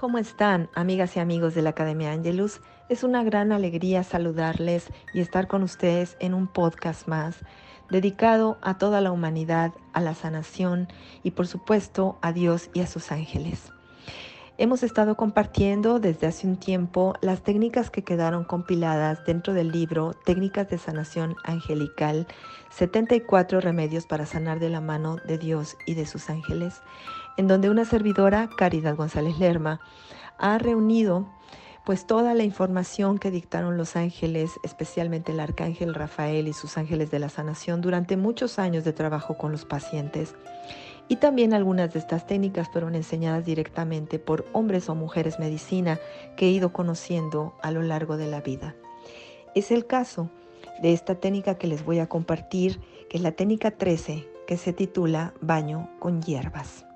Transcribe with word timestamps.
¿Cómo 0.00 0.18
están, 0.18 0.70
amigas 0.76 1.16
y 1.16 1.18
amigos 1.18 1.56
de 1.56 1.62
la 1.62 1.70
Academia 1.70 2.12
Angelus? 2.12 2.60
Es 2.88 3.02
una 3.02 3.24
gran 3.24 3.50
alegría 3.50 4.04
saludarles 4.04 4.86
y 5.12 5.18
estar 5.18 5.48
con 5.48 5.64
ustedes 5.64 6.16
en 6.20 6.34
un 6.34 6.46
podcast 6.46 7.08
más 7.08 7.38
dedicado 7.90 8.58
a 8.62 8.78
toda 8.78 9.00
la 9.00 9.10
humanidad, 9.10 9.72
a 9.92 10.00
la 10.00 10.14
sanación 10.14 10.86
y 11.24 11.32
por 11.32 11.48
supuesto 11.48 12.16
a 12.22 12.32
Dios 12.32 12.70
y 12.74 12.80
a 12.82 12.86
sus 12.86 13.10
ángeles. 13.10 13.72
Hemos 14.56 14.84
estado 14.84 15.16
compartiendo 15.16 15.98
desde 15.98 16.28
hace 16.28 16.46
un 16.46 16.58
tiempo 16.58 17.14
las 17.20 17.42
técnicas 17.42 17.90
que 17.90 18.02
quedaron 18.02 18.44
compiladas 18.44 19.24
dentro 19.24 19.52
del 19.52 19.72
libro 19.72 20.14
Técnicas 20.24 20.68
de 20.68 20.78
Sanación 20.78 21.34
Angelical, 21.42 22.28
74 22.70 23.60
remedios 23.60 24.06
para 24.06 24.26
sanar 24.26 24.60
de 24.60 24.68
la 24.68 24.80
mano 24.80 25.16
de 25.26 25.38
Dios 25.38 25.76
y 25.86 25.94
de 25.94 26.06
sus 26.06 26.30
ángeles, 26.30 26.82
en 27.38 27.46
donde 27.46 27.70
una 27.70 27.84
servidora, 27.84 28.50
Caridad 28.54 28.96
González 28.96 29.38
Lerma, 29.38 29.80
ha 30.38 30.58
reunido 30.58 31.26
pues 31.86 32.04
toda 32.04 32.34
la 32.34 32.42
información 32.42 33.18
que 33.18 33.30
dictaron 33.30 33.78
los 33.78 33.96
ángeles, 33.96 34.50
especialmente 34.64 35.32
el 35.32 35.40
arcángel 35.40 35.94
Rafael 35.94 36.48
y 36.48 36.52
sus 36.52 36.76
ángeles 36.76 37.10
de 37.10 37.20
la 37.20 37.28
sanación 37.28 37.80
durante 37.80 38.16
muchos 38.16 38.58
años 38.58 38.84
de 38.84 38.92
trabajo 38.92 39.38
con 39.38 39.52
los 39.52 39.64
pacientes. 39.64 40.34
Y 41.06 41.16
también 41.16 41.54
algunas 41.54 41.94
de 41.94 42.00
estas 42.00 42.26
técnicas 42.26 42.68
fueron 42.68 42.96
enseñadas 42.96 43.46
directamente 43.46 44.18
por 44.18 44.44
hombres 44.52 44.88
o 44.90 44.96
mujeres 44.96 45.38
medicina 45.38 45.98
que 46.36 46.46
he 46.46 46.50
ido 46.50 46.72
conociendo 46.72 47.54
a 47.62 47.70
lo 47.70 47.82
largo 47.82 48.16
de 48.16 48.26
la 48.26 48.40
vida. 48.40 48.74
Es 49.54 49.70
el 49.70 49.86
caso 49.86 50.28
de 50.82 50.92
esta 50.92 51.14
técnica 51.14 51.54
que 51.54 51.68
les 51.68 51.84
voy 51.84 52.00
a 52.00 52.08
compartir, 52.08 52.80
que 53.08 53.16
es 53.16 53.22
la 53.22 53.32
técnica 53.32 53.70
13, 53.70 54.28
que 54.46 54.56
se 54.56 54.72
titula 54.72 55.32
baño 55.40 55.88
con 56.00 56.20
hierbas. 56.20 56.87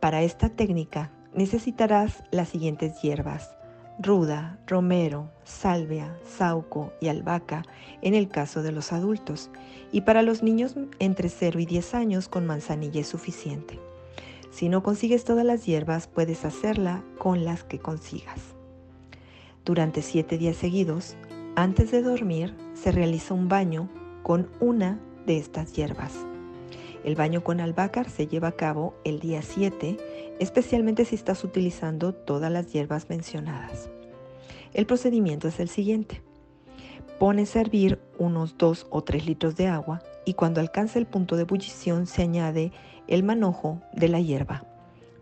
Para 0.00 0.22
esta 0.22 0.48
técnica 0.48 1.10
necesitarás 1.34 2.22
las 2.30 2.50
siguientes 2.50 3.02
hierbas. 3.02 3.56
Ruda, 3.98 4.60
romero, 4.68 5.32
salvia, 5.42 6.16
sauco 6.24 6.92
y 7.00 7.08
albahaca 7.08 7.64
en 8.00 8.14
el 8.14 8.28
caso 8.28 8.62
de 8.62 8.70
los 8.70 8.92
adultos. 8.92 9.50
Y 9.90 10.02
para 10.02 10.22
los 10.22 10.44
niños 10.44 10.76
entre 11.00 11.28
0 11.28 11.58
y 11.58 11.66
10 11.66 11.94
años 11.94 12.28
con 12.28 12.46
manzanilla 12.46 13.00
es 13.00 13.08
suficiente. 13.08 13.80
Si 14.52 14.68
no 14.68 14.84
consigues 14.84 15.24
todas 15.24 15.44
las 15.44 15.66
hierbas, 15.66 16.06
puedes 16.06 16.44
hacerla 16.44 17.02
con 17.18 17.44
las 17.44 17.64
que 17.64 17.80
consigas. 17.80 18.54
Durante 19.64 20.02
7 20.02 20.38
días 20.38 20.56
seguidos, 20.56 21.16
antes 21.56 21.90
de 21.90 22.02
dormir, 22.02 22.56
se 22.74 22.92
realiza 22.92 23.34
un 23.34 23.48
baño 23.48 23.88
con 24.22 24.48
una 24.60 25.00
de 25.26 25.38
estas 25.38 25.72
hierbas. 25.72 26.27
El 27.04 27.14
baño 27.14 27.44
con 27.44 27.60
albácar 27.60 28.10
se 28.10 28.26
lleva 28.26 28.48
a 28.48 28.52
cabo 28.52 28.94
el 29.04 29.20
día 29.20 29.42
7, 29.42 29.96
especialmente 30.40 31.04
si 31.04 31.14
estás 31.14 31.44
utilizando 31.44 32.12
todas 32.12 32.50
las 32.50 32.72
hierbas 32.72 33.08
mencionadas. 33.08 33.90
El 34.74 34.86
procedimiento 34.86 35.48
es 35.48 35.60
el 35.60 35.68
siguiente. 35.68 36.22
Pones 37.18 37.56
a 37.56 37.60
hervir 37.60 38.00
unos 38.18 38.58
2 38.58 38.86
o 38.90 39.02
3 39.02 39.26
litros 39.26 39.56
de 39.56 39.66
agua 39.66 40.00
y 40.24 40.34
cuando 40.34 40.60
alcance 40.60 40.98
el 40.98 41.06
punto 41.06 41.36
de 41.36 41.42
ebullición 41.42 42.06
se 42.06 42.22
añade 42.22 42.72
el 43.06 43.22
manojo 43.22 43.80
de 43.92 44.08
la 44.08 44.20
hierba. 44.20 44.64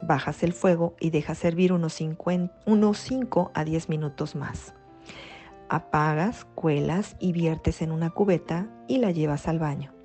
Bajas 0.02 0.42
el 0.42 0.52
fuego 0.52 0.94
y 1.00 1.10
dejas 1.10 1.44
hervir 1.44 1.72
unos, 1.72 1.98
unos 2.66 2.98
5 2.98 3.50
a 3.54 3.64
10 3.64 3.88
minutos 3.88 4.34
más. 4.34 4.74
Apagas, 5.68 6.44
cuelas 6.54 7.16
y 7.18 7.32
viertes 7.32 7.80
en 7.82 7.92
una 7.92 8.10
cubeta 8.10 8.68
y 8.88 8.98
la 8.98 9.10
llevas 9.10 9.48
al 9.48 9.58
baño. 9.58 9.95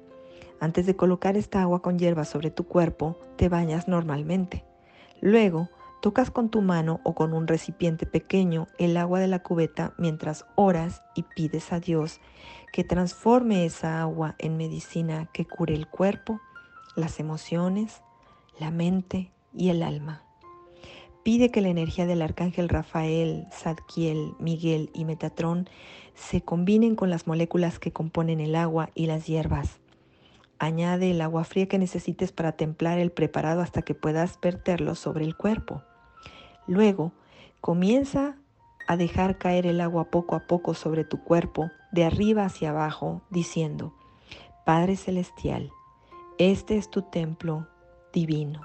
Antes 0.62 0.86
de 0.86 0.96
colocar 0.96 1.38
esta 1.38 1.64
agua 1.64 1.82
con 1.82 1.98
hierba 1.98 2.24
sobre 2.24 2.52
tu 2.52 2.66
cuerpo, 2.66 3.18
te 3.36 3.50
bañas 3.50 3.88
normalmente. 3.88 4.64
Luego, 5.20 5.70
tocas 6.04 6.30
con 6.30 6.50
tu 6.50 6.62
mano 6.62 7.02
o 7.04 7.16
con 7.16 7.34
un 7.34 7.48
recipiente 7.48 8.06
pequeño 8.06 8.68
el 8.78 8.96
agua 8.96 9.20
de 9.20 9.28
la 9.28 9.42
cubeta 9.42 9.96
mientras 9.98 10.46
oras 10.56 11.02
y 11.16 11.24
pides 11.24 11.74
a 11.74 11.80
Dios 11.80 12.22
que 12.72 12.84
transforme 12.84 13.66
esa 13.66 14.02
agua 14.02 14.36
en 14.38 14.56
medicina 14.56 15.28
que 15.34 15.46
cure 15.46 15.74
el 15.74 15.88
cuerpo, 15.88 16.40
las 16.96 17.20
emociones, 17.20 18.04
la 18.60 18.70
mente 18.70 19.32
y 19.56 19.70
el 19.70 19.82
alma. 19.82 20.22
Pide 21.24 21.50
que 21.50 21.62
la 21.62 21.70
energía 21.70 22.06
del 22.06 22.22
arcángel 22.22 22.70
Rafael, 22.70 23.48
Zadkiel, 23.52 24.36
Miguel 24.38 24.92
y 24.94 25.06
Metatrón 25.06 25.68
se 26.14 26.42
combinen 26.42 26.96
con 26.96 27.10
las 27.10 27.26
moléculas 27.26 27.80
que 27.80 27.92
componen 27.92 28.40
el 28.40 28.56
agua 28.56 28.92
y 28.94 29.08
las 29.08 29.26
hierbas 29.26 29.82
Añade 30.64 31.10
el 31.10 31.22
agua 31.22 31.44
fría 31.44 31.68
que 31.68 31.80
necesites 31.80 32.32
para 32.32 32.52
templar 32.52 33.00
el 33.00 33.12
preparado 33.12 33.62
hasta 33.62 33.82
que 33.82 33.96
puedas 33.96 34.40
verterlo 34.40 34.94
sobre 34.94 35.26
el 35.26 35.36
cuerpo. 35.36 35.82
Luego, 36.68 37.14
comienza 37.62 38.38
a 38.88 38.96
dejar 38.96 39.40
caer 39.40 39.66
el 39.66 39.82
agua 39.82 40.12
poco 40.12 40.36
a 40.36 40.46
poco 40.46 40.76
sobre 40.76 41.04
tu 41.04 41.24
cuerpo, 41.24 41.72
de 41.92 42.06
arriba 42.06 42.46
hacia 42.46 42.70
abajo, 42.70 43.24
diciendo, 43.32 43.96
Padre 44.64 44.98
Celestial, 44.98 45.72
este 46.38 46.78
es 46.78 46.92
tu 46.92 47.02
templo 47.02 47.68
divino. 48.14 48.62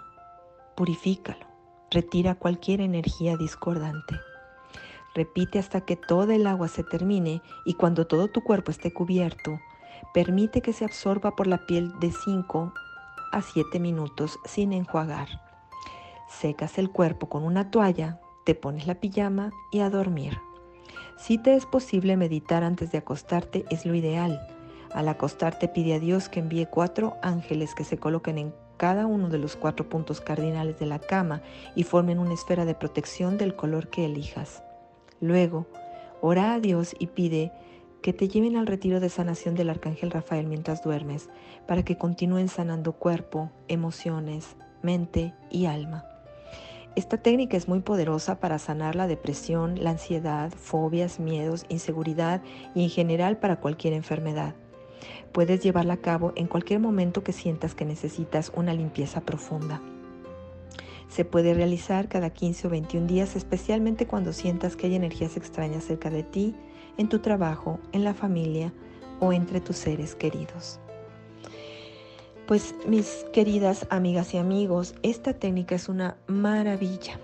Purifícalo, 0.76 1.46
retira 1.90 2.34
cualquier 2.34 2.82
energía 2.82 3.38
discordante. 3.38 4.20
Repite 5.14 5.58
hasta 5.58 5.80
que 5.80 5.96
toda 5.96 6.34
el 6.34 6.46
agua 6.46 6.68
se 6.68 6.84
termine 6.84 7.40
y 7.64 7.72
cuando 7.72 8.06
todo 8.06 8.28
tu 8.28 8.42
cuerpo 8.42 8.70
esté 8.70 8.92
cubierto, 8.92 9.58
Permite 10.14 10.62
que 10.62 10.72
se 10.72 10.84
absorba 10.84 11.36
por 11.36 11.46
la 11.46 11.66
piel 11.66 11.98
de 12.00 12.12
5 12.12 12.72
a 13.32 13.42
7 13.42 13.80
minutos 13.80 14.38
sin 14.44 14.72
enjuagar. 14.72 15.28
Secas 16.28 16.78
el 16.78 16.90
cuerpo 16.90 17.28
con 17.28 17.44
una 17.44 17.70
toalla, 17.70 18.20
te 18.44 18.54
pones 18.54 18.86
la 18.86 18.96
pijama 18.96 19.52
y 19.70 19.80
a 19.80 19.90
dormir. 19.90 20.38
Si 21.16 21.38
te 21.38 21.54
es 21.54 21.66
posible 21.66 22.16
meditar 22.16 22.62
antes 22.62 22.92
de 22.92 22.98
acostarte 22.98 23.64
es 23.70 23.86
lo 23.86 23.94
ideal. 23.94 24.46
Al 24.92 25.08
acostarte 25.08 25.68
pide 25.68 25.94
a 25.94 25.98
Dios 25.98 26.28
que 26.28 26.40
envíe 26.40 26.66
cuatro 26.66 27.16
ángeles 27.22 27.74
que 27.74 27.84
se 27.84 27.98
coloquen 27.98 28.38
en 28.38 28.54
cada 28.76 29.06
uno 29.06 29.28
de 29.28 29.38
los 29.38 29.56
cuatro 29.56 29.88
puntos 29.88 30.20
cardinales 30.20 30.78
de 30.78 30.86
la 30.86 30.98
cama 30.98 31.42
y 31.74 31.84
formen 31.84 32.18
una 32.18 32.34
esfera 32.34 32.64
de 32.64 32.74
protección 32.74 33.38
del 33.38 33.56
color 33.56 33.88
que 33.88 34.04
elijas. 34.04 34.62
Luego, 35.20 35.66
ora 36.20 36.52
a 36.52 36.60
Dios 36.60 36.94
y 36.98 37.06
pide 37.08 37.52
que 38.06 38.12
te 38.12 38.28
lleven 38.28 38.56
al 38.56 38.68
retiro 38.68 39.00
de 39.00 39.08
sanación 39.08 39.56
del 39.56 39.68
Arcángel 39.68 40.12
Rafael 40.12 40.46
mientras 40.46 40.80
duermes, 40.80 41.28
para 41.66 41.84
que 41.84 41.98
continúen 41.98 42.46
sanando 42.46 42.92
cuerpo, 42.92 43.50
emociones, 43.66 44.54
mente 44.80 45.34
y 45.50 45.66
alma. 45.66 46.04
Esta 46.94 47.16
técnica 47.16 47.56
es 47.56 47.66
muy 47.66 47.80
poderosa 47.80 48.38
para 48.38 48.60
sanar 48.60 48.94
la 48.94 49.08
depresión, 49.08 49.82
la 49.82 49.90
ansiedad, 49.90 50.52
fobias, 50.52 51.18
miedos, 51.18 51.66
inseguridad 51.68 52.42
y 52.76 52.84
en 52.84 52.90
general 52.90 53.38
para 53.38 53.58
cualquier 53.58 53.92
enfermedad. 53.92 54.54
Puedes 55.32 55.60
llevarla 55.60 55.94
a 55.94 56.00
cabo 56.00 56.32
en 56.36 56.46
cualquier 56.46 56.78
momento 56.78 57.24
que 57.24 57.32
sientas 57.32 57.74
que 57.74 57.84
necesitas 57.84 58.52
una 58.54 58.72
limpieza 58.72 59.22
profunda. 59.22 59.82
Se 61.08 61.24
puede 61.24 61.54
realizar 61.54 62.08
cada 62.08 62.30
15 62.30 62.68
o 62.68 62.70
21 62.70 63.08
días, 63.08 63.34
especialmente 63.34 64.06
cuando 64.06 64.32
sientas 64.32 64.76
que 64.76 64.86
hay 64.86 64.94
energías 64.94 65.36
extrañas 65.36 65.82
cerca 65.82 66.08
de 66.08 66.22
ti, 66.22 66.54
en 66.98 67.08
tu 67.08 67.18
trabajo, 67.18 67.78
en 67.92 68.04
la 68.04 68.14
familia 68.14 68.72
o 69.20 69.32
entre 69.32 69.60
tus 69.60 69.76
seres 69.76 70.14
queridos. 70.14 70.80
Pues 72.46 72.74
mis 72.86 73.26
queridas 73.32 73.86
amigas 73.90 74.32
y 74.34 74.38
amigos, 74.38 74.94
esta 75.02 75.32
técnica 75.32 75.74
es 75.74 75.88
una 75.88 76.16
maravilla 76.28 77.18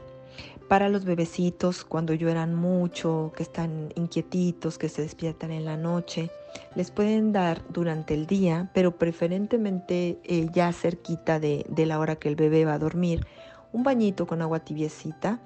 para 0.72 0.88
los 0.88 1.04
bebecitos 1.04 1.84
cuando 1.84 2.14
lloran 2.14 2.54
mucho, 2.54 3.30
que 3.36 3.42
están 3.42 3.92
inquietitos, 3.94 4.78
que 4.78 4.88
se 4.88 5.02
despiertan 5.02 5.50
en 5.50 5.66
la 5.66 5.76
noche. 5.76 6.30
Les 6.74 6.90
pueden 6.90 7.30
dar 7.32 7.60
durante 7.68 8.14
el 8.14 8.26
día, 8.26 8.70
pero 8.72 8.96
preferentemente 8.96 10.18
eh, 10.24 10.48
ya 10.50 10.72
cerquita 10.72 11.38
de, 11.38 11.66
de 11.68 11.86
la 11.86 11.98
hora 11.98 12.16
que 12.16 12.28
el 12.28 12.36
bebé 12.36 12.64
va 12.64 12.72
a 12.72 12.78
dormir, 12.78 13.26
un 13.72 13.82
bañito 13.82 14.26
con 14.26 14.40
agua 14.40 14.60
tibiecita 14.60 15.40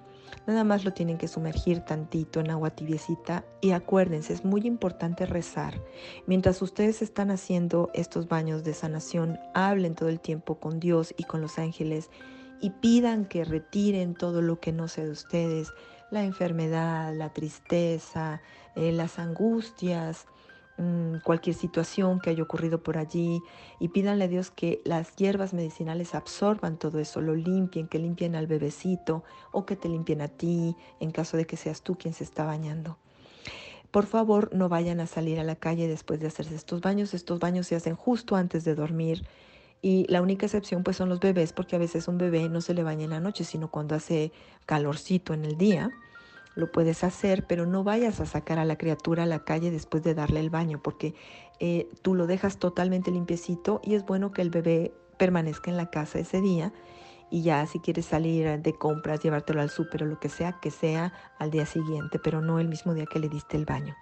Nada 0.47 0.65
más 0.65 0.85
lo 0.85 0.93
tienen 0.93 1.19
que 1.19 1.29
sumergir 1.29 1.81
tantito 1.81 2.41
en 2.41 2.51
agua 2.51 2.71
tibiecita 2.71 3.45
y 3.61 3.73
acuérdense, 3.73 4.33
es 4.33 4.45
muy 4.45 4.67
importante 4.67 5.27
rezar. 5.27 5.81
Mientras 6.27 6.63
ustedes 6.63 7.03
están 7.03 7.31
haciendo 7.31 7.91
estos 7.95 8.29
baños 8.29 8.65
de 8.65 8.75
sanación, 8.75 9.39
hablen 9.55 9.95
todo 9.95 10.09
el 10.09 10.21
tiempo 10.21 10.61
con 10.61 10.81
Dios 10.81 11.15
y 11.17 11.25
con 11.25 11.41
los 11.41 11.59
ángeles 11.59 12.11
y 12.61 12.71
pidan 12.71 13.27
que 13.27 13.45
retiren 13.45 14.15
todo 14.15 14.41
lo 14.43 14.61
que 14.61 14.73
no 14.73 14.89
sea 14.89 15.05
de 15.05 15.11
ustedes, 15.11 15.73
la 16.11 16.25
enfermedad, 16.25 17.15
la 17.15 17.33
tristeza, 17.33 18.41
eh, 18.77 18.93
las 18.93 19.19
angustias, 19.19 20.27
mm, 20.79 21.19
cualquier 21.25 21.57
situación 21.57 22.21
que 22.21 22.31
haya 22.31 22.43
ocurrido 22.43 22.83
por 22.83 22.99
allí 22.99 23.41
y 23.81 23.89
pídanle 23.89 24.25
a 24.25 24.29
Dios 24.29 24.51
que 24.51 24.81
las 24.85 25.15
hierbas 25.17 25.55
medicinales 25.55 26.15
absorban 26.15 26.79
todo 26.79 26.99
eso, 26.99 27.21
lo 27.21 27.35
limpien, 27.35 27.89
que 27.89 27.99
limpien 27.99 28.37
al 28.37 28.47
bebecito 28.47 29.25
o 29.53 29.67
que 29.67 29.77
te 29.77 29.89
limpien 29.89 30.21
a 30.21 30.29
ti 30.29 30.77
en 31.01 31.11
caso 31.11 31.37
de 31.37 31.47
que 31.47 31.57
seas 31.57 31.83
tú 31.83 31.97
quien 31.97 32.15
se 32.15 32.25
está 32.25 32.45
bañando. 32.45 32.99
Por 33.91 34.07
favor, 34.07 34.51
no 34.53 34.69
vayan 34.69 35.01
a 35.01 35.07
salir 35.07 35.41
a 35.41 35.45
la 35.45 35.57
calle 35.57 35.89
después 35.89 36.21
de 36.21 36.27
hacerse 36.27 36.55
estos 36.55 36.81
baños. 36.83 37.15
Estos 37.15 37.41
baños 37.41 37.67
se 37.67 37.77
hacen 37.77 37.97
justo 37.97 38.37
antes 38.37 38.65
de 38.65 38.75
dormir. 38.75 39.25
Y 39.81 40.05
la 40.11 40.21
única 40.21 40.47
excepción 40.47 40.83
pues 40.83 40.97
son 40.97 41.09
los 41.09 41.21
bebés, 41.21 41.53
porque 41.53 41.77
a 41.77 41.79
veces 41.79 42.09
un 42.09 42.19
bebé 42.19 42.49
no 42.49 42.61
se 42.61 42.75
le 42.75 42.83
baña 42.83 43.05
en 43.05 43.11
la 43.11 43.21
noche, 43.21 43.45
sino 43.45 43.71
cuando 43.71 43.95
hace 43.95 44.33
calorcito 44.67 45.33
en 45.33 45.45
el 45.45 45.57
día. 45.57 45.91
Lo 46.57 46.73
puedes 46.73 47.05
hacer, 47.05 47.47
pero 47.47 47.65
no 47.67 47.85
vayas 47.85 48.19
a 48.19 48.27
sacar 48.27 48.59
a 48.59 48.65
la 48.65 48.77
criatura 48.77 49.23
a 49.23 49.27
la 49.27 49.45
calle 49.45 49.71
después 49.71 50.03
de 50.03 50.15
darle 50.15 50.41
el 50.41 50.51
baño, 50.51 50.81
porque 50.83 51.15
eh, 51.61 51.89
tú 52.03 52.17
lo 52.17 52.27
dejas 52.27 52.59
totalmente 52.59 53.13
limpiecito 53.13 53.81
y 53.85 53.95
es 53.95 54.05
bueno 54.05 54.33
que 54.33 54.43
el 54.43 54.51
bebé 54.51 54.93
permanezca 55.17 55.71
en 55.71 55.77
la 55.77 55.91
casa 55.91 56.19
ese 56.19 56.41
día 56.41 56.73
y 57.31 57.43
ya 57.43 57.67
si 57.67 57.81
quieres 57.81 58.07
salir 58.07 58.61
de 58.61 58.73
compras, 58.73 59.21
llevártelo 59.21 59.61
al 59.61 59.71
súper 59.71 60.05
o 60.05 60.07
lo 60.07 60.19
que 60.19 60.29
sea, 60.29 60.59
que 60.61 60.71
sea 60.71 61.13
al 61.39 61.51
día 61.51 61.67
siguiente, 61.67 62.19
pero 62.19 62.41
no 62.41 62.59
el 62.59 62.69
mismo 62.69 62.95
día 62.95 63.07
que 63.07 63.19
le 63.19 63.29
diste 63.29 63.57
el 63.57 63.65
baño. 63.65 63.97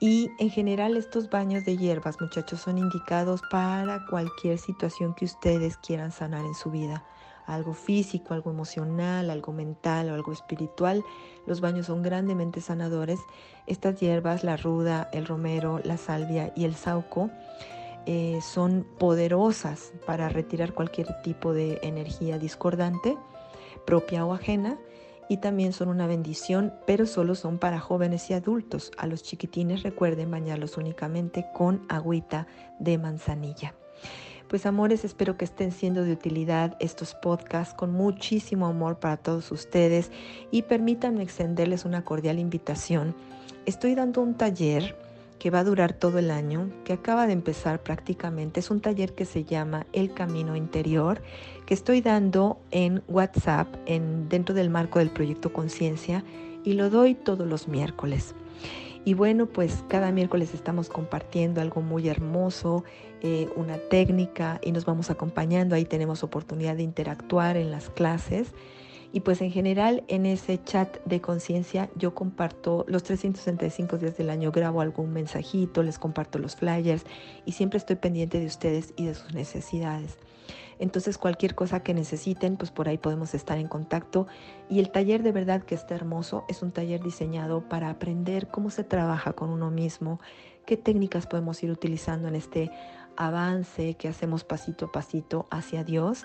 Y 0.00 0.30
en 0.38 0.50
general 0.50 0.96
estos 0.96 1.28
baños 1.28 1.64
de 1.64 1.76
hierbas, 1.76 2.20
muchachos, 2.20 2.60
son 2.60 2.78
indicados 2.78 3.42
para 3.50 4.06
cualquier 4.06 4.58
situación 4.58 5.14
que 5.14 5.24
ustedes 5.24 5.76
quieran 5.78 6.12
sanar 6.12 6.44
en 6.44 6.54
su 6.54 6.70
vida. 6.70 7.04
Algo 7.48 7.72
físico, 7.72 8.34
algo 8.34 8.50
emocional, 8.50 9.30
algo 9.30 9.52
mental 9.52 10.10
o 10.10 10.14
algo 10.14 10.32
espiritual. 10.32 11.02
Los 11.46 11.60
baños 11.60 11.86
son 11.86 12.02
grandemente 12.02 12.60
sanadores. 12.60 13.18
Estas 13.66 13.98
hierbas, 13.98 14.44
la 14.44 14.56
ruda, 14.56 15.08
el 15.12 15.26
romero, 15.26 15.80
la 15.82 15.96
salvia 15.96 16.52
y 16.54 16.64
el 16.64 16.74
sauco, 16.74 17.30
eh, 18.06 18.40
son 18.42 18.86
poderosas 18.98 19.92
para 20.06 20.28
retirar 20.28 20.74
cualquier 20.74 21.20
tipo 21.22 21.52
de 21.52 21.78
energía 21.82 22.38
discordante, 22.38 23.16
propia 23.86 24.24
o 24.24 24.34
ajena, 24.34 24.78
y 25.28 25.38
también 25.38 25.72
son 25.72 25.88
una 25.88 26.06
bendición, 26.06 26.72
pero 26.86 27.06
solo 27.06 27.34
son 27.34 27.58
para 27.58 27.80
jóvenes 27.80 28.30
y 28.30 28.34
adultos. 28.34 28.92
A 28.96 29.06
los 29.06 29.22
chiquitines 29.22 29.82
recuerden 29.82 30.30
bañarlos 30.30 30.76
únicamente 30.76 31.46
con 31.54 31.84
agüita 31.88 32.46
de 32.78 32.98
manzanilla. 32.98 33.74
Pues 34.48 34.64
amores, 34.64 35.04
espero 35.04 35.36
que 35.36 35.44
estén 35.44 35.72
siendo 35.72 36.04
de 36.04 36.12
utilidad 36.12 36.74
estos 36.80 37.14
podcasts 37.14 37.74
con 37.74 37.92
muchísimo 37.92 38.66
amor 38.66 38.98
para 38.98 39.18
todos 39.18 39.52
ustedes 39.52 40.10
y 40.50 40.62
permítanme 40.62 41.22
extenderles 41.22 41.84
una 41.84 42.02
cordial 42.02 42.38
invitación. 42.38 43.14
Estoy 43.66 43.94
dando 43.94 44.22
un 44.22 44.34
taller 44.34 44.96
que 45.38 45.50
va 45.50 45.58
a 45.58 45.64
durar 45.64 45.92
todo 45.92 46.18
el 46.18 46.30
año, 46.30 46.70
que 46.84 46.94
acaba 46.94 47.26
de 47.26 47.34
empezar 47.34 47.82
prácticamente. 47.82 48.60
Es 48.60 48.70
un 48.70 48.80
taller 48.80 49.14
que 49.14 49.26
se 49.26 49.44
llama 49.44 49.86
El 49.92 50.14
Camino 50.14 50.56
Interior, 50.56 51.20
que 51.66 51.74
estoy 51.74 52.00
dando 52.00 52.58
en 52.70 53.02
WhatsApp 53.06 53.68
en, 53.84 54.30
dentro 54.30 54.54
del 54.54 54.70
marco 54.70 54.98
del 54.98 55.10
proyecto 55.10 55.52
Conciencia 55.52 56.24
y 56.64 56.72
lo 56.72 56.88
doy 56.88 57.14
todos 57.14 57.46
los 57.46 57.68
miércoles. 57.68 58.34
Y 59.04 59.14
bueno, 59.14 59.46
pues 59.46 59.84
cada 59.88 60.12
miércoles 60.12 60.54
estamos 60.54 60.88
compartiendo 60.88 61.60
algo 61.60 61.80
muy 61.80 62.08
hermoso, 62.08 62.84
eh, 63.22 63.48
una 63.56 63.78
técnica 63.78 64.60
y 64.62 64.72
nos 64.72 64.84
vamos 64.84 65.10
acompañando. 65.10 65.74
Ahí 65.74 65.84
tenemos 65.84 66.22
oportunidad 66.22 66.76
de 66.76 66.82
interactuar 66.82 67.56
en 67.56 67.70
las 67.70 67.90
clases. 67.90 68.52
Y 69.10 69.20
pues 69.20 69.40
en 69.40 69.50
general 69.50 70.04
en 70.08 70.26
ese 70.26 70.62
chat 70.62 70.98
de 71.06 71.20
conciencia 71.20 71.88
yo 71.94 72.14
comparto 72.14 72.84
los 72.88 73.04
365 73.04 73.96
días 73.96 74.18
del 74.18 74.28
año, 74.28 74.52
grabo 74.52 74.82
algún 74.82 75.12
mensajito, 75.14 75.82
les 75.82 75.98
comparto 75.98 76.38
los 76.38 76.56
flyers 76.56 77.04
y 77.46 77.52
siempre 77.52 77.78
estoy 77.78 77.96
pendiente 77.96 78.38
de 78.38 78.46
ustedes 78.46 78.92
y 78.96 79.06
de 79.06 79.14
sus 79.14 79.32
necesidades. 79.32 80.18
Entonces 80.78 81.18
cualquier 81.18 81.54
cosa 81.54 81.80
que 81.80 81.94
necesiten, 81.94 82.56
pues 82.56 82.70
por 82.70 82.88
ahí 82.88 82.98
podemos 82.98 83.34
estar 83.34 83.58
en 83.58 83.68
contacto. 83.68 84.26
Y 84.68 84.78
el 84.80 84.90
taller 84.90 85.22
de 85.22 85.32
verdad 85.32 85.62
que 85.62 85.74
está 85.74 85.94
hermoso, 85.94 86.44
es 86.48 86.62
un 86.62 86.72
taller 86.72 87.02
diseñado 87.02 87.68
para 87.68 87.90
aprender 87.90 88.48
cómo 88.48 88.70
se 88.70 88.84
trabaja 88.84 89.32
con 89.32 89.50
uno 89.50 89.70
mismo, 89.70 90.20
qué 90.66 90.76
técnicas 90.76 91.26
podemos 91.26 91.62
ir 91.62 91.70
utilizando 91.70 92.28
en 92.28 92.36
este 92.36 92.70
avance 93.16 93.94
que 93.94 94.08
hacemos 94.08 94.44
pasito 94.44 94.86
a 94.86 94.92
pasito 94.92 95.48
hacia 95.50 95.82
Dios 95.82 96.24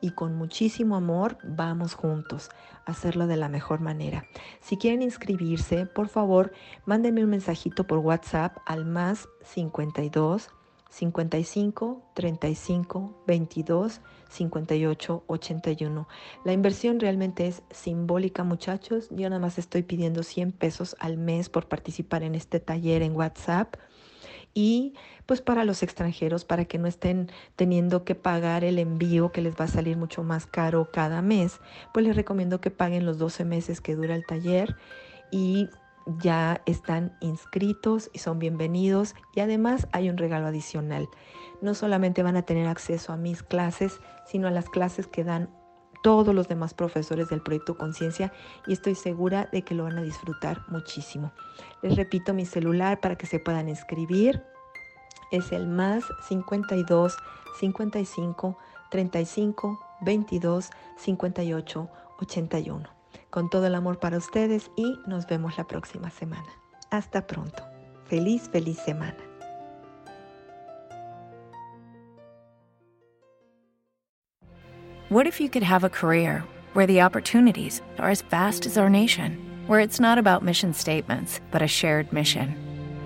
y 0.00 0.10
con 0.12 0.36
muchísimo 0.36 0.96
amor 0.96 1.38
vamos 1.42 1.94
juntos 1.94 2.50
a 2.86 2.92
hacerlo 2.92 3.26
de 3.26 3.36
la 3.36 3.48
mejor 3.48 3.80
manera. 3.80 4.24
Si 4.60 4.76
quieren 4.76 5.02
inscribirse, 5.02 5.86
por 5.86 6.08
favor, 6.08 6.52
mándenme 6.84 7.24
un 7.24 7.30
mensajito 7.30 7.86
por 7.86 7.98
WhatsApp 7.98 8.56
al 8.66 8.84
más 8.84 9.28
52 9.42 10.50
55 10.90 12.02
35 12.14 13.22
22 13.26 14.00
58 14.28 15.24
81. 15.26 16.08
La 16.44 16.52
inversión 16.52 17.00
realmente 17.00 17.46
es 17.46 17.62
simbólica, 17.70 18.44
muchachos. 18.44 19.08
Yo 19.10 19.28
nada 19.28 19.40
más 19.40 19.58
estoy 19.58 19.82
pidiendo 19.82 20.22
100 20.22 20.52
pesos 20.52 20.96
al 20.98 21.16
mes 21.16 21.48
por 21.48 21.68
participar 21.68 22.22
en 22.22 22.34
este 22.34 22.60
taller 22.60 23.02
en 23.02 23.16
WhatsApp 23.16 23.76
y 24.54 24.94
pues 25.26 25.40
para 25.40 25.64
los 25.64 25.82
extranjeros, 25.82 26.44
para 26.44 26.64
que 26.64 26.78
no 26.78 26.88
estén 26.88 27.30
teniendo 27.54 28.04
que 28.04 28.14
pagar 28.14 28.64
el 28.64 28.78
envío 28.78 29.30
que 29.30 29.42
les 29.42 29.54
va 29.54 29.66
a 29.66 29.68
salir 29.68 29.96
mucho 29.96 30.22
más 30.22 30.46
caro 30.46 30.90
cada 30.90 31.22
mes, 31.22 31.60
pues 31.92 32.06
les 32.06 32.16
recomiendo 32.16 32.60
que 32.60 32.70
paguen 32.70 33.04
los 33.04 33.18
12 33.18 33.44
meses 33.44 33.80
que 33.80 33.94
dura 33.94 34.14
el 34.14 34.24
taller 34.26 34.76
y 35.30 35.68
ya 36.16 36.62
están 36.64 37.16
inscritos 37.20 38.10
y 38.12 38.18
son 38.18 38.38
bienvenidos 38.38 39.14
y 39.34 39.40
además 39.40 39.86
hay 39.92 40.08
un 40.08 40.16
regalo 40.16 40.46
adicional. 40.46 41.08
No 41.60 41.74
solamente 41.74 42.22
van 42.22 42.36
a 42.36 42.42
tener 42.42 42.66
acceso 42.66 43.12
a 43.12 43.16
mis 43.16 43.42
clases, 43.42 44.00
sino 44.26 44.48
a 44.48 44.50
las 44.50 44.68
clases 44.68 45.06
que 45.06 45.24
dan 45.24 45.50
todos 46.02 46.34
los 46.34 46.48
demás 46.48 46.74
profesores 46.74 47.28
del 47.28 47.42
proyecto 47.42 47.76
Conciencia 47.76 48.32
y 48.66 48.72
estoy 48.72 48.94
segura 48.94 49.48
de 49.52 49.62
que 49.62 49.74
lo 49.74 49.84
van 49.84 49.98
a 49.98 50.02
disfrutar 50.02 50.62
muchísimo. 50.68 51.32
Les 51.82 51.96
repito 51.96 52.32
mi 52.32 52.46
celular 52.46 53.00
para 53.00 53.16
que 53.16 53.26
se 53.26 53.40
puedan 53.40 53.68
inscribir. 53.68 54.42
Es 55.30 55.52
el 55.52 55.66
más 55.66 56.04
52 56.28 57.16
55 57.58 58.58
35 58.90 59.80
22 60.00 60.70
58 60.96 61.90
81. 62.20 62.97
Con 63.30 63.50
todo 63.50 63.66
el 63.66 63.74
amor 63.74 63.98
para 63.98 64.16
ustedes 64.16 64.70
y 64.76 64.98
nos 65.06 65.26
vemos 65.26 65.58
la 65.58 65.64
próxima 65.64 66.10
semana. 66.10 66.48
Hasta 66.90 67.26
pronto. 67.26 67.62
Feliz, 68.06 68.48
feliz 68.48 68.78
semana. 68.78 69.16
What 75.10 75.26
if 75.26 75.40
you 75.40 75.48
could 75.48 75.62
have 75.62 75.84
a 75.84 75.88
career 75.88 76.44
where 76.74 76.86
the 76.86 77.00
opportunities 77.00 77.80
are 77.98 78.10
as 78.10 78.20
vast 78.20 78.66
as 78.66 78.76
our 78.76 78.90
nation, 78.90 79.38
where 79.66 79.80
it's 79.80 79.98
not 79.98 80.18
about 80.18 80.44
mission 80.44 80.74
statements, 80.74 81.40
but 81.50 81.62
a 81.62 81.66
shared 81.66 82.12
mission? 82.12 82.54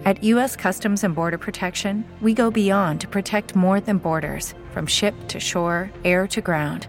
At 0.05 0.25
U.S. 0.25 0.57
Customs 0.57 1.05
and 1.05 1.15
Border 1.15 1.39
Protection, 1.39 2.05
we 2.21 2.35
go 2.35 2.51
beyond 2.51 3.01
to 3.03 3.07
protect 3.07 3.55
more 3.55 3.79
than 3.79 3.99
borders 3.99 4.53
from 4.73 4.85
ship 4.85 5.15
to 5.29 5.39
shore, 5.39 5.93
air 6.05 6.27
to 6.27 6.41
ground, 6.41 6.89